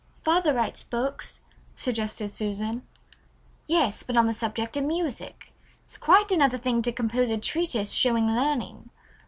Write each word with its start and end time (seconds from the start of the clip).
"Father 0.23 0.51
writes 0.55 0.81
books," 0.81 1.41
suggested 1.75 2.33
Susan. 2.33 2.81
"Yes, 3.67 4.01
but 4.01 4.17
on 4.17 4.25
the 4.25 4.33
subject 4.33 4.75
of 4.75 4.83
music. 4.83 5.53
It's 5.83 5.95
quite 5.95 6.31
another 6.31 6.57
thing 6.57 6.81
to 6.81 6.91
compose 6.91 7.29
a 7.29 7.37
treatise 7.37 7.91
showing 7.91 8.25
learning. 8.25 8.89